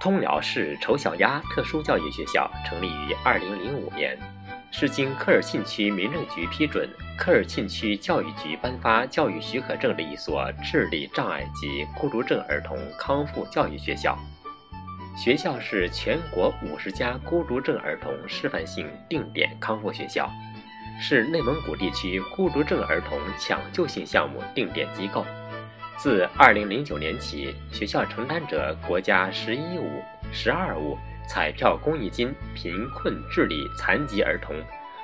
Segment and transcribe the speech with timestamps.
[0.00, 4.18] 通辽市丑小鸭特殊教育学校成立于2005年，
[4.70, 6.88] 是经科尔沁区民政局批准、
[7.18, 14.18] 科尔沁区教育局颁发教育许可证的一所智力障碍及孤独症儿童康复教育学校。
[15.14, 20.30] 学校是全国五十家孤独症儿童示范性定点康复学校，
[20.98, 25.26] 是内蒙古地区孤独症儿童抢救性项目定点机构。
[26.02, 30.96] 自2009年起，学校承担着国家“十一五”“十二五”
[31.28, 34.56] 彩票公益金贫困智力残疾儿童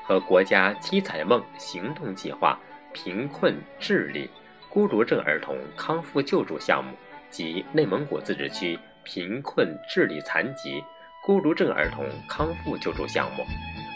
[0.07, 2.59] 和国家“七彩梦”行动计划
[2.95, 4.31] 贫困智力
[4.71, 6.97] 孤独症儿童康复救助项目
[7.29, 10.83] 及内蒙古自治区贫困智力残疾
[11.23, 13.45] 孤独症儿童康复救助项目，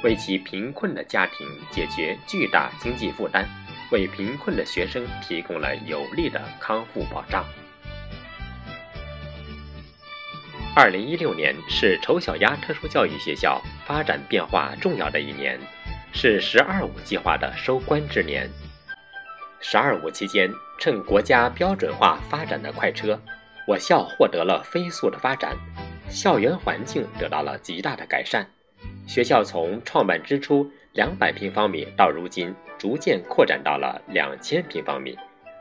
[0.04, 3.48] 为其贫困的家庭解决巨大经济负担。
[3.90, 7.44] 为贫困的学生提供了有力的康复保障。
[10.76, 15.58] 二零一六年是丑小鸭特殊教育学校发展变化重要的一年，
[16.12, 18.48] 是“十二五”计划的收官之年。
[19.60, 23.20] “十二五”期间，乘国家标准化发展的快车，
[23.66, 25.56] 我校获得了飞速的发展，
[26.08, 28.48] 校园环境得到了极大的改善。
[29.10, 32.54] 学校从创办之初两百平方米到如今。
[32.78, 35.14] 逐渐扩展到了两千平方米，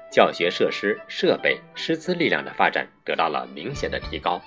[0.09, 4.39] 教学设施、设备、师资力量的发展得到了明显的提高。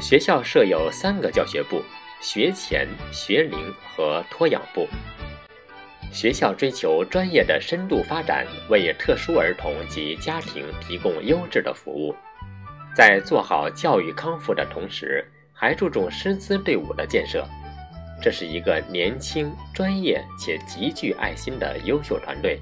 [0.00, 1.80] 学校设有三个教学部：
[2.20, 4.88] 学前、学龄和托养部。
[6.10, 12.16] 学校追求专业的深度发展，为特殊儿童及家庭提供优质的服务。
[12.96, 15.24] 在做好教育康复的同时，
[15.60, 17.46] 还注重师资队伍的建设。
[18.22, 22.58] 这是一个年轻、专业且极具爱心的优秀团队，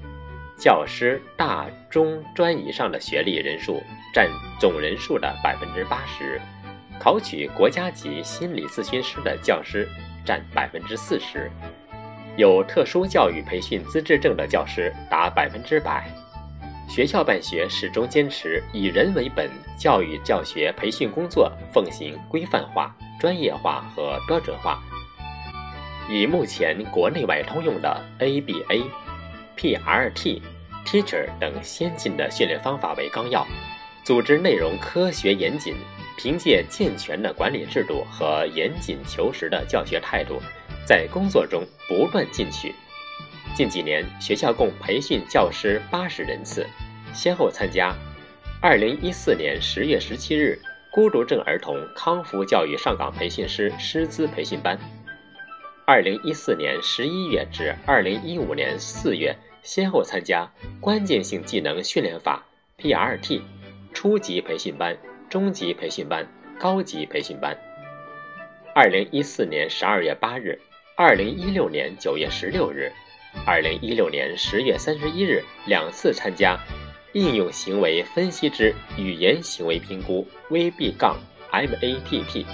[0.57, 3.81] 教师大、中、专以上的学历人数
[4.13, 6.41] 占总人数的百分之八十，
[6.99, 9.87] 考取国家级心理咨询师的教师
[10.25, 11.49] 占百分之四十，
[12.35, 16.11] 有特殊教育培训资质证的教师达百分之百。
[16.89, 24.81] 学校办学始终坚持以人为本，教育教学培训工作奉行规范化、专业化和标准化。
[26.09, 28.83] 以目前国内外通用的 ABA、
[29.55, 30.41] PRT、
[30.83, 33.45] Teacher 等先进的训练方法为纲要，
[34.03, 35.75] 组织内容科学严谨，
[36.17, 40.41] 凭借健全的管理制度和严谨求实的教学态度，
[40.87, 42.73] 在工作中不断进取。
[43.55, 46.65] 近几年，学校共培训教师八十人次，
[47.13, 47.93] 先后参加
[48.61, 50.61] 2014年10月17日
[50.91, 54.79] 孤独症儿童康复教育上岗培训师师资培训班。
[55.85, 60.49] 二零一四年十一月至二零一五年四月，先后参加
[60.79, 62.45] 关键性技能训练法
[62.77, 63.41] （PRT）
[63.93, 64.97] 初级培训班、
[65.29, 66.25] 中级培训班、
[66.57, 67.57] 高级培训班。
[68.73, 70.57] 二零一四年十二月八日、
[70.95, 72.91] 二零一六年九月十六日、
[73.45, 76.59] 二零一六年十月三十一日两次参加
[77.13, 82.45] 应用行为分析之语言行为评估 （VB-MATT）。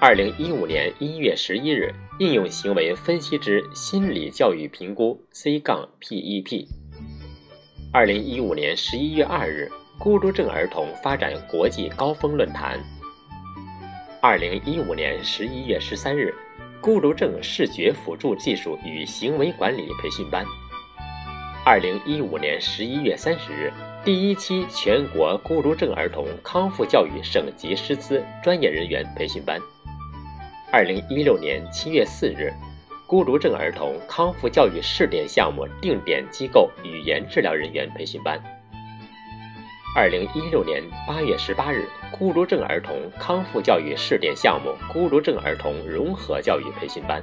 [0.00, 6.66] 二零一五年一月十一日，应用行为分析之心理教育评估 C 杠 PEP。
[7.92, 12.80] 二零一五年十一月二日，孤独症儿童发展国际高峰论坛。
[14.20, 16.34] 二零一五年十一月十三日，
[16.82, 20.44] 孤独症视觉辅助技术与行为管理培训班。
[21.64, 23.72] 二零一五年十一月三十日，
[24.04, 29.60] 第一期全国孤独症儿童康复教育省级师资专业人员培训班。
[30.72, 32.52] 二零一六年七月四日，
[33.06, 38.42] 孤独症儿童康复教育试点项目定点机构语言治疗人员培训班。
[39.94, 47.22] 二零一六年八月十八日，孤独症儿童康复教育试点项目孤独症儿童融合教育培训班。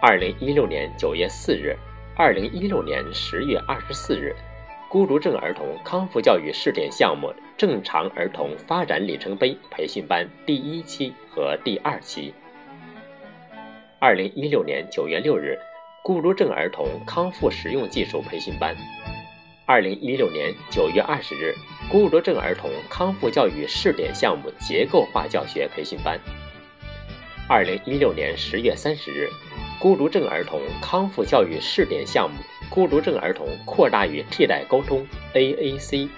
[0.00, 1.76] 二零一六年九月四日，
[2.16, 4.34] 二零一六年十月二十四日。
[4.88, 12.32] 孤独症儿童康复教育试点项目正常儿童发展里程碑培训班第一期和第二期。
[13.98, 15.58] 二零一六年九月六日，
[16.02, 18.74] 孤独症儿童康复实用技术培训班。
[19.66, 21.54] 二零一六年九月二十日，
[21.90, 26.20] 孤独症儿童康复教育试点项目结构化教学培训班。
[27.48, 29.30] 二零一六年十月三十日，
[29.80, 32.36] 孤独症儿童康复教育试点项目。
[32.68, 36.08] 孤独症儿童扩大与替代沟通 （AAC）。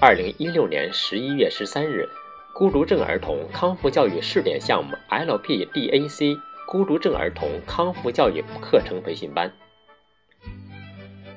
[0.00, 2.08] 二零一六年十一月十三日，
[2.54, 9.52] 孤独症儿童康复教育试点项目 （LPDAC） 孤独症儿童康复教育课程培训班，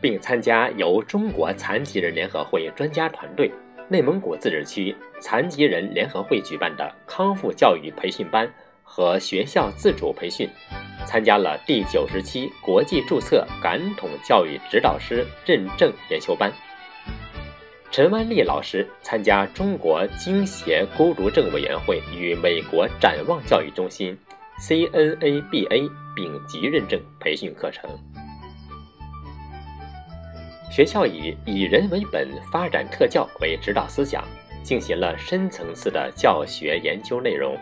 [0.01, 3.51] 并参加由中国残疾人联合会专家团队、
[3.87, 8.51] 内蒙古自治区残疾人联合会举办的康复教育培训班
[8.83, 10.49] 和学校自主培训，
[11.05, 16.51] 参加了第九十期国际注册感统教育指导师认证研修班。
[17.89, 24.17] 陈万丽老师参加中国经协孤独症委员会与美国展望教育中心
[24.59, 27.89] （CNABA） 丙级认证培训课程。
[30.69, 34.23] 学校以以人为本、发展特教为指导思想，
[34.63, 37.57] 进行了深层次的教学研究内容。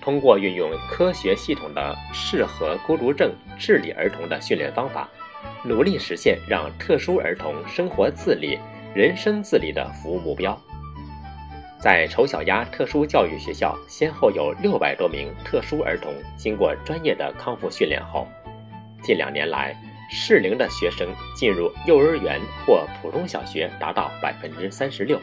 [0.00, 5.08] 通过运用科学系统的适合孤独症智力儿童的训练方法，
[5.64, 8.58] 努力实现让特殊儿童生活自理。
[8.94, 10.58] 人生自理的服务目标，
[11.78, 18.26] 在丑小鸭特殊教育学校，先后有六百多名特殊儿童经过专业的康复训练后，
[19.02, 19.76] 近两年来，
[20.10, 25.20] 适龄的学生进入幼儿园或普通小学达到百分之三十六。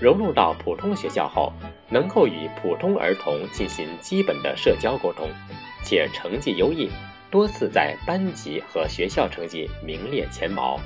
[0.00, 1.52] 融入到普通学校后，
[1.88, 5.30] 能够与普通儿童进行基本的社交沟通，
[5.82, 6.90] 且成绩优异，
[7.30, 10.78] 多次在班级和学校成绩名列前茅。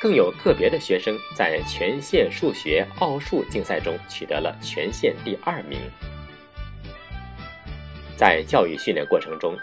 [0.00, 5.78] 更有个别的学生在全县数学奥数竞赛中取得了全县第二名。
[8.16, 9.54] 在教育训练过程中，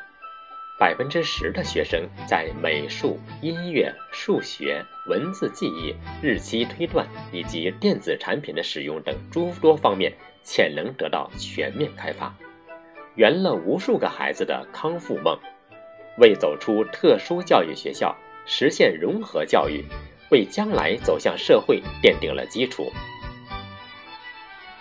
[0.80, 10.14] 百分之十的学生在美术、音乐、数学、文字记忆、日期推断以及电子产品的使用等诸多方面
[10.44, 12.36] 潜能得到全面开发，
[13.16, 15.38] 圆了无数个孩子的康复梦，
[16.20, 18.16] 为走出特殊教育学校，
[18.46, 19.84] 实现融合教育。
[20.30, 22.92] 为将来走向社会奠定了基础。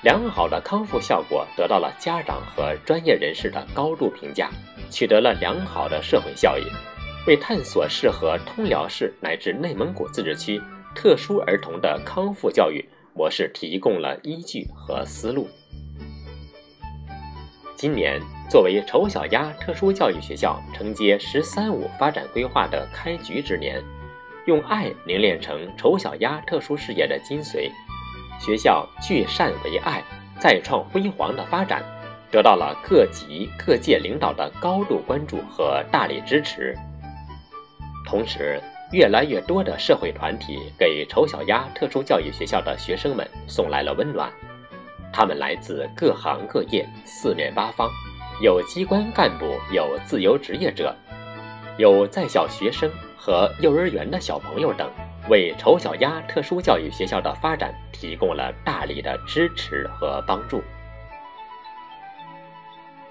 [0.07, 4.49] 良好的康复效果得到了家长和专业人士的高度评价，
[4.89, 6.63] 取得了良好的社会效益，
[7.27, 10.63] 为探索适合通辽市乃至内蒙古自治区
[10.95, 15.49] 特殊儿童的康复教育模式提供了依据和思路。
[17.75, 23.83] 今年作为丑小鸭特殊教育学校承接“十三五”发展规划的开局之年。
[24.47, 27.69] 用爱凝练成丑小鸭特殊事业的精髓，
[28.39, 30.03] 学校聚善为爱，
[30.39, 31.83] 再创辉煌的发展，
[32.31, 36.77] 得到了各级各界领导的高度关注和大力支持。
[38.07, 38.61] 同时，
[38.93, 44.31] 越来越多的社会团体给丑小鸭特殊教育学校的学生们送来了温暖。
[45.13, 47.91] 他们来自各行各业、四面八方，
[48.41, 50.95] 有机关干部，有自由职业者，
[51.79, 52.91] 有在校学生。
[53.19, 54.89] 和幼儿园的小朋友等，
[55.29, 60.63] 为丑小鸭特殊教育学校的发展提供了大力的支持和帮助。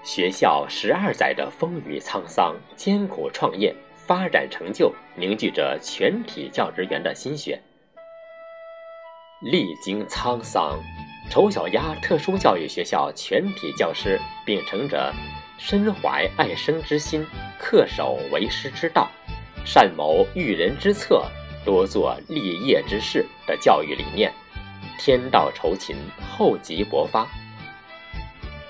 [0.02, 7.60] 学校十二载的风雨沧桑、艰苦创业、发展成就，凝聚着全体教职员的心血。
[9.42, 10.80] 历经沧桑，
[11.28, 15.12] 丑小鸭特殊教育学校全体教师秉承着
[15.58, 17.26] 身怀爱生之心，
[17.60, 19.10] 恪守为师之道。
[19.64, 21.28] 善谋育人之策，
[21.66, 24.32] 多做立业之事的教育理念，
[24.98, 25.96] 天道酬勤，
[26.30, 27.26] 厚积薄发。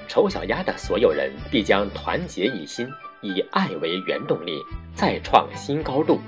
[0.09, 2.89] 丑小鸭的所有人必将团结一心，
[3.21, 4.61] 以爱为原动力，
[4.95, 6.19] 再创新高度，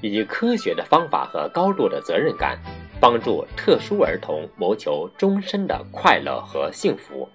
[0.00, 2.58] 以科学的方法和高度的责任感，
[3.00, 7.28] 帮助特殊儿童谋求终身的快乐和幸福，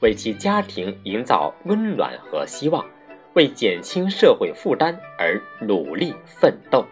[0.00, 2.84] 为其家庭营造温暖和希望。
[3.34, 6.86] 为减轻社会负担而努力奋斗。